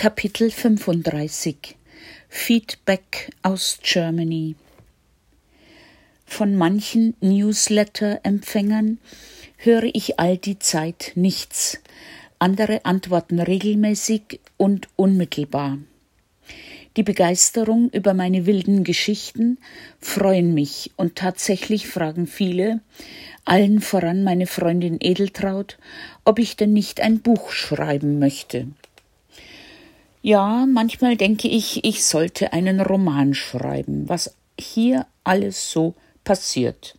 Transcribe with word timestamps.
Kapitel 0.00 0.52
35 0.52 1.74
Feedback 2.28 3.32
aus 3.42 3.80
Germany 3.82 4.54
Von 6.24 6.54
manchen 6.54 7.16
Newsletter-Empfängern 7.20 8.98
höre 9.56 9.90
ich 9.92 10.20
all 10.20 10.36
die 10.38 10.60
Zeit 10.60 11.10
nichts. 11.16 11.80
Andere 12.38 12.84
antworten 12.84 13.40
regelmäßig 13.40 14.38
und 14.56 14.86
unmittelbar. 14.94 15.78
Die 16.96 17.02
Begeisterung 17.02 17.90
über 17.90 18.14
meine 18.14 18.46
wilden 18.46 18.84
Geschichten 18.84 19.58
freuen 19.98 20.54
mich 20.54 20.92
und 20.94 21.16
tatsächlich 21.16 21.88
fragen 21.88 22.28
viele, 22.28 22.82
allen 23.44 23.80
voran 23.80 24.22
meine 24.22 24.46
Freundin 24.46 24.98
Edeltraut, 25.00 25.76
ob 26.24 26.38
ich 26.38 26.54
denn 26.54 26.72
nicht 26.72 27.00
ein 27.00 27.18
Buch 27.18 27.50
schreiben 27.50 28.20
möchte. 28.20 28.68
Ja, 30.28 30.66
manchmal 30.66 31.16
denke 31.16 31.48
ich, 31.48 31.86
ich 31.86 32.04
sollte 32.04 32.52
einen 32.52 32.82
Roman 32.82 33.32
schreiben, 33.32 34.10
was 34.10 34.34
hier 34.60 35.06
alles 35.24 35.70
so 35.70 35.94
passiert. 36.22 36.98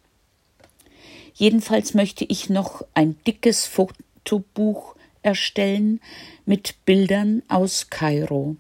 Jedenfalls 1.36 1.94
möchte 1.94 2.26
ich 2.26 2.50
noch 2.50 2.84
ein 2.96 3.18
dickes 3.28 3.68
Fotobuch 3.68 4.96
erstellen 5.22 6.02
mit 6.48 6.84
Bildern 6.86 7.44
aus 7.50 7.92
Kairo. 7.92 8.56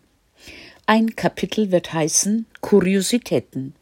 Ein 0.86 1.16
Kapitel 1.16 1.72
wird 1.72 1.92
heißen 1.92 2.46
Kuriositäten. 2.62 3.74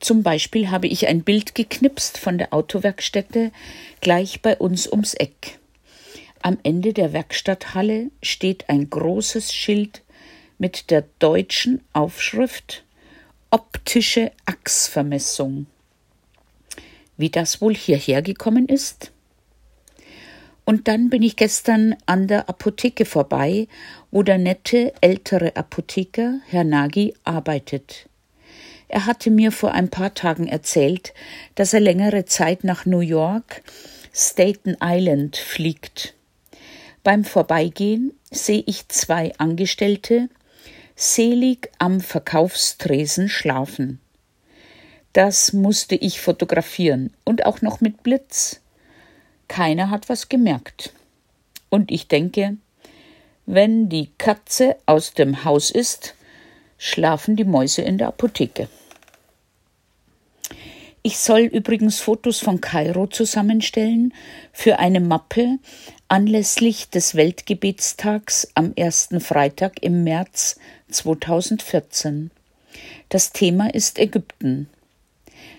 Zum 0.00 0.22
Beispiel 0.22 0.70
habe 0.70 0.86
ich 0.86 1.08
ein 1.08 1.24
Bild 1.24 1.54
geknipst 1.54 2.16
von 2.16 2.38
der 2.38 2.54
Autowerkstätte 2.54 3.52
gleich 4.00 4.40
bei 4.40 4.56
uns 4.56 4.90
ums 4.90 5.12
Eck. 5.12 5.58
Am 6.44 6.58
Ende 6.64 6.92
der 6.92 7.12
Werkstatthalle 7.12 8.10
steht 8.20 8.68
ein 8.68 8.90
großes 8.90 9.54
Schild 9.54 10.02
mit 10.58 10.90
der 10.90 11.04
deutschen 11.20 11.82
Aufschrift 11.92 12.84
optische 13.52 14.32
Achsvermessung. 14.44 15.66
Wie 17.16 17.30
das 17.30 17.60
wohl 17.60 17.76
hierher 17.76 18.22
gekommen 18.22 18.66
ist? 18.66 19.12
Und 20.64 20.88
dann 20.88 21.10
bin 21.10 21.22
ich 21.22 21.36
gestern 21.36 21.94
an 22.06 22.26
der 22.26 22.48
Apotheke 22.48 23.04
vorbei, 23.04 23.68
wo 24.10 24.24
der 24.24 24.38
nette 24.38 24.92
ältere 25.00 25.54
Apotheker, 25.54 26.40
Herr 26.48 26.64
Nagy, 26.64 27.14
arbeitet. 27.22 28.08
Er 28.88 29.06
hatte 29.06 29.30
mir 29.30 29.52
vor 29.52 29.72
ein 29.72 29.90
paar 29.90 30.12
Tagen 30.14 30.48
erzählt, 30.48 31.14
dass 31.54 31.72
er 31.72 31.80
längere 31.80 32.24
Zeit 32.24 32.64
nach 32.64 32.84
New 32.84 33.00
York, 33.00 33.62
Staten 34.12 34.76
Island 34.82 35.36
fliegt. 35.36 36.14
Beim 37.02 37.24
Vorbeigehen 37.24 38.12
sehe 38.30 38.62
ich 38.66 38.86
zwei 38.88 39.32
Angestellte 39.38 40.28
selig 40.94 41.70
am 41.78 42.00
Verkaufstresen 42.00 43.28
schlafen. 43.28 44.00
Das 45.12 45.52
musste 45.52 45.96
ich 45.96 46.20
fotografieren 46.20 47.12
und 47.24 47.44
auch 47.44 47.60
noch 47.60 47.80
mit 47.80 48.04
Blitz. 48.04 48.60
Keiner 49.48 49.90
hat 49.90 50.08
was 50.08 50.28
gemerkt. 50.28 50.92
Und 51.70 51.90
ich 51.90 52.06
denke, 52.06 52.56
wenn 53.46 53.88
die 53.88 54.10
Katze 54.18 54.76
aus 54.86 55.12
dem 55.12 55.44
Haus 55.44 55.70
ist, 55.72 56.14
schlafen 56.78 57.34
die 57.34 57.44
Mäuse 57.44 57.82
in 57.82 57.98
der 57.98 58.08
Apotheke. 58.08 58.68
Ich 61.04 61.18
soll 61.18 61.40
übrigens 61.40 61.98
Fotos 61.98 62.38
von 62.38 62.60
Kairo 62.60 63.08
zusammenstellen 63.08 64.14
für 64.52 64.78
eine 64.78 65.00
Mappe 65.00 65.58
anlässlich 66.06 66.90
des 66.90 67.16
Weltgebetstags 67.16 68.52
am 68.54 68.72
ersten 68.76 69.20
Freitag 69.20 69.82
im 69.82 70.04
März 70.04 70.60
2014. 70.90 72.30
Das 73.08 73.32
Thema 73.32 73.74
ist 73.74 73.98
Ägypten. 73.98 74.68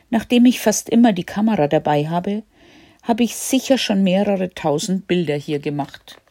Nachdem 0.09 0.46
ich 0.46 0.62
fast 0.62 0.88
immer 0.90 1.12
die 1.12 1.26
Kamera 1.26 1.68
dabei 1.68 2.08
habe, 2.08 2.44
habe 3.02 3.24
ich 3.24 3.36
sicher 3.36 3.78
schon 3.78 4.02
mehrere 4.02 4.53
tausend 4.53 5.08
Bilder 5.08 5.36
hier 5.36 5.59
gemacht. 5.59 6.22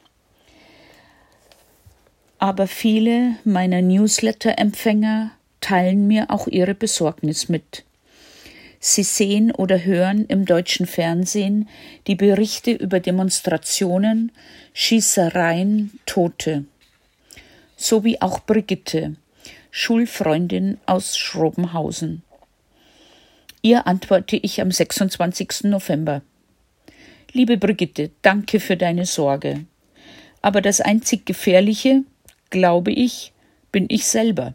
Aber 2.39 2.67
viele 2.67 3.37
meiner 3.45 3.83
Newsletter-Empfänger 3.83 5.33
teilen 5.61 6.06
mir 6.06 6.31
auch 6.31 6.47
ihre 6.47 6.75
Besorgnis 6.75 7.51
mit. 7.51 7.84
Sie 8.84 9.04
sehen 9.04 9.53
oder 9.53 9.84
hören 9.84 10.26
im 10.26 10.44
deutschen 10.44 10.87
Fernsehen 10.87 11.69
die 12.09 12.16
Berichte 12.16 12.72
über 12.72 12.98
Demonstrationen, 12.98 14.32
Schießereien, 14.75 16.00
Tote. 16.04 16.65
So 17.76 18.03
wie 18.03 18.21
auch 18.21 18.41
Brigitte, 18.41 19.15
Schulfreundin 19.71 20.78
aus 20.84 21.16
Schrobenhausen. 21.16 22.25
Ihr 23.62 23.87
antworte 23.87 24.34
ich 24.34 24.60
am 24.60 24.72
26. 24.72 25.62
November. 25.71 26.22
Liebe 27.31 27.59
Brigitte, 27.59 28.10
danke 28.22 28.59
für 28.59 28.76
deine 28.76 29.06
Sorge. 29.06 29.65
Aber 30.41 30.60
das 30.60 30.81
einzig 30.81 31.25
Gefährliche, 31.25 32.03
glaube 32.50 32.91
ich, 32.91 33.32
bin 33.71 33.87
ich 33.88 34.06
selber. 34.06 34.54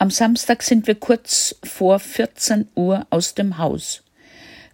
Am 0.00 0.10
Samstag 0.10 0.62
sind 0.62 0.86
wir 0.86 0.94
kurz 0.94 1.56
vor 1.62 1.98
14 1.98 2.68
Uhr 2.74 3.06
aus 3.10 3.34
dem 3.34 3.58
Haus. 3.58 4.02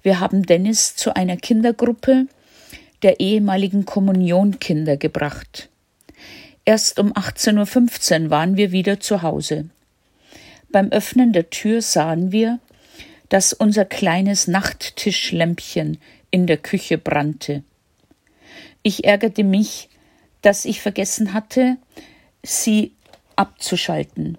Wir 0.05 0.21
haben 0.21 0.47
Dennis 0.47 0.95
zu 0.95 1.17
einer 1.17 1.37
Kindergruppe 1.37 2.29
der 3.03 3.19
ehemaligen 3.19 3.85
Kommunionkinder 3.85 4.97
gebracht. 4.97 5.69
Erst 6.65 7.01
um 7.01 7.13
18.15 7.13 8.23
Uhr 8.23 8.31
waren 8.31 8.57
wir 8.57 8.71
wieder 8.71 9.01
zu 9.01 9.23
Hause. 9.23 9.69
Beim 10.71 10.91
Öffnen 10.91 11.33
der 11.33 11.51
Tür 11.51 11.83
sahen 11.83 12.31
wir, 12.31 12.61
dass 13.29 13.53
unser 13.53 13.85
kleines 13.85 14.47
Nachttischlämpchen 14.47 15.99
in 16.31 16.47
der 16.47 16.59
Küche 16.59 16.99
brannte. 16.99 17.65
Ich 18.85 19.05
ärgerte 19.05 19.43
mich, 19.43 19.89
dass 20.43 20.65
ich 20.65 20.81
vergessen 20.81 21.33
hatte, 21.33 21.79
sie 22.45 22.93
abzuschalten. 23.35 24.39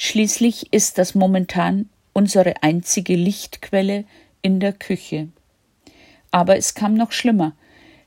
Schließlich 0.00 0.72
ist 0.72 0.96
das 0.96 1.16
momentan 1.16 1.88
unsere 2.12 2.62
einzige 2.62 3.16
Lichtquelle 3.16 4.04
in 4.42 4.60
der 4.60 4.72
Küche. 4.72 5.26
Aber 6.30 6.56
es 6.56 6.74
kam 6.74 6.94
noch 6.94 7.10
schlimmer. 7.10 7.56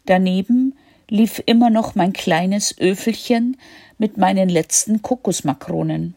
Daneben 0.06 0.78
lief 1.10 1.44
immer 1.46 1.70
noch 1.70 1.94
mein 1.96 2.14
kleines 2.14 2.78
Öfelchen 2.80 3.58
mit 3.98 4.16
meinen 4.16 4.48
letzten 4.48 5.02
Kokosmakronen. 5.02 6.16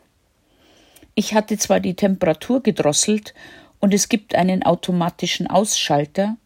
Ich 1.17 1.35
hatte 1.35 1.59
zwar 1.59 1.81
die 1.81 1.95
Temperatur 1.95 2.63
gedrosselt 2.63 3.35
und 3.81 3.93
es 3.93 4.09
gibt 4.09 4.37
einen 4.37 4.63
automatischen 4.63 5.49
Ausschalter, 5.49 6.37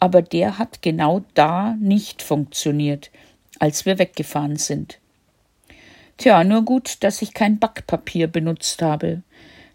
aber 0.00 0.22
der 0.22 0.58
hat 0.58 0.82
genau 0.82 1.22
da 1.34 1.76
nicht 1.78 2.20
funktioniert, 2.20 3.12
als 3.60 3.86
wir 3.86 4.00
weggefahren 4.00 4.56
sind. 4.56 4.98
Tja, 6.22 6.44
nur 6.44 6.62
gut, 6.62 6.98
dass 7.02 7.20
ich 7.20 7.34
kein 7.34 7.58
Backpapier 7.58 8.28
benutzt 8.28 8.80
habe. 8.80 9.22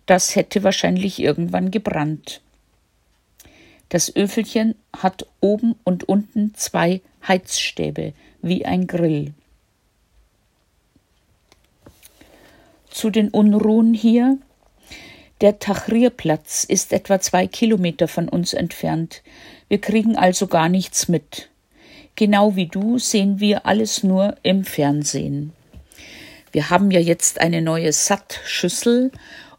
Das 0.05 0.37
hätte 0.37 0.63
wahrscheinlich 0.63 1.19
irgendwann 1.19 1.71
gebrannt. 1.71 2.39
Das 3.89 4.15
Öfelchen 4.15 4.75
hat 4.95 5.27
oben 5.41 5.75
und 5.83 6.07
unten 6.07 6.53
zwei 6.55 7.01
Heizstäbe, 7.27 8.13
wie 8.41 8.65
ein 8.65 8.87
Grill. 8.87 9.33
Zu 12.91 13.09
den 13.09 13.27
Unruhen 13.27 13.93
hier. 13.93 14.37
Der 15.41 15.59
Tahrirplatz 15.59 16.63
ist 16.63 16.93
etwa 16.93 17.19
zwei 17.19 17.47
Kilometer 17.47 18.07
von 18.07 18.29
uns 18.29 18.53
entfernt. 18.53 19.21
Wir 19.67 19.81
kriegen 19.81 20.15
also 20.15 20.47
gar 20.47 20.69
nichts 20.69 21.09
mit. 21.09 21.49
Genau 22.15 22.55
wie 22.55 22.67
du 22.67 22.99
sehen 22.99 23.41
wir 23.41 23.65
alles 23.65 24.01
nur 24.01 24.37
im 24.43 24.63
Fernsehen. 24.63 25.51
Wir 26.51 26.69
haben 26.69 26.91
ja 26.91 26.99
jetzt 26.99 27.41
eine 27.41 27.61
neue 27.61 27.91
SAT-Schüssel 27.91 29.11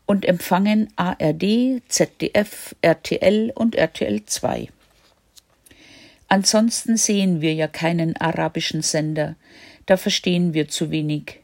und 0.06 0.24
empfangen 0.24 0.88
ARD, 0.96 1.82
ZDF, 1.88 2.74
RTL 2.80 3.52
und 3.54 3.74
RTL 3.74 4.24
2. 4.24 4.68
Ansonsten 6.28 6.96
sehen 6.96 7.40
wir 7.40 7.54
ja 7.54 7.68
keinen 7.68 8.16
arabischen 8.16 8.82
Sender, 8.82 9.36
da 9.86 9.96
verstehen 9.96 10.52
wir 10.54 10.68
zu 10.68 10.90
wenig. 10.90 11.40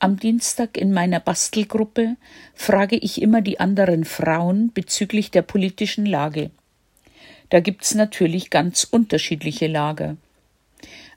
Am 0.00 0.18
Dienstag 0.18 0.76
in 0.76 0.92
meiner 0.92 1.20
Bastelgruppe 1.20 2.16
frage 2.54 2.96
ich 2.96 3.22
immer 3.22 3.40
die 3.40 3.60
anderen 3.60 4.04
Frauen 4.04 4.72
bezüglich 4.72 5.30
der 5.30 5.42
politischen 5.42 6.06
Lage. 6.06 6.50
Da 7.50 7.60
gibt's 7.60 7.94
natürlich 7.94 8.50
ganz 8.50 8.82
unterschiedliche 8.82 9.68
Lager. 9.68 10.16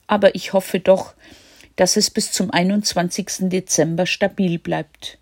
Aber 0.06 0.36
ich 0.36 0.54
hoffe 0.54 0.80
doch, 0.80 1.16
dass 1.75 1.98
es 1.98 2.10
bis 2.10 2.31
zum 2.31 2.51
21. 2.51 3.50
Dezember 3.50 4.06
stabil 4.06 4.60
bleibt. 4.60 5.18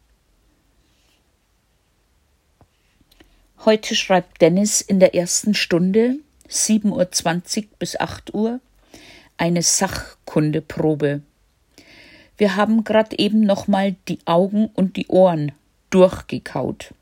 Heute 3.65 3.95
schreibt 3.95 4.41
Dennis 4.41 4.81
in 4.81 4.99
der 4.99 5.15
ersten 5.15 5.53
Stunde, 5.53 6.17
7.20 6.49 6.89
Uhr 6.91 7.67
bis 7.79 7.99
8 7.99 8.33
Uhr, 8.33 8.59
eine 9.37 9.61
Sachkundeprobe. 9.61 11.21
Wir 12.37 12.55
haben 12.55 12.83
grad 12.83 13.13
eben 13.13 13.41
noch 13.41 13.67
mal 13.67 13.95
die 14.07 14.19
Augen 14.25 14.69
und 14.73 14.97
die 14.97 15.07
Ohren 15.07 15.53
durchgekaut. 15.89 16.93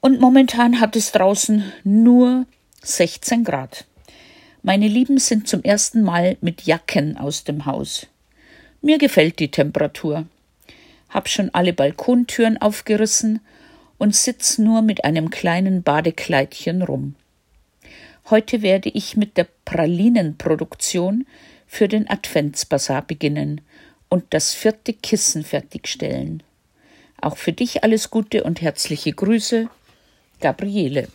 Und 0.00 0.20
momentan 0.20 0.80
hat 0.80 0.96
es 0.96 1.12
draußen 1.12 1.72
nur 1.84 2.46
16 2.82 3.44
Grad. 3.44 3.87
Meine 4.68 4.86
Lieben 4.86 5.16
sind 5.16 5.48
zum 5.48 5.62
ersten 5.62 6.02
Mal 6.02 6.36
mit 6.42 6.66
Jacken 6.66 7.16
aus 7.16 7.42
dem 7.42 7.64
Haus. 7.64 8.06
Mir 8.82 8.98
gefällt 8.98 9.38
die 9.38 9.50
Temperatur. 9.50 10.26
Hab 11.08 11.30
schon 11.30 11.48
alle 11.54 11.72
Balkontüren 11.72 12.58
aufgerissen 12.58 13.40
und 13.96 14.14
sitz 14.14 14.58
nur 14.58 14.82
mit 14.82 15.04
einem 15.04 15.30
kleinen 15.30 15.82
Badekleidchen 15.82 16.82
rum. 16.82 17.14
Heute 18.28 18.60
werde 18.60 18.90
ich 18.90 19.16
mit 19.16 19.38
der 19.38 19.46
Pralinenproduktion 19.64 21.26
für 21.66 21.88
den 21.88 22.06
Adventsbasar 22.10 23.00
beginnen 23.00 23.62
und 24.10 24.24
das 24.34 24.52
vierte 24.52 24.92
Kissen 24.92 25.44
fertigstellen. 25.44 26.42
Auch 27.22 27.38
für 27.38 27.54
dich 27.54 27.84
alles 27.84 28.10
Gute 28.10 28.44
und 28.44 28.60
herzliche 28.60 29.14
Grüße, 29.14 29.70
Gabriele. 30.40 31.08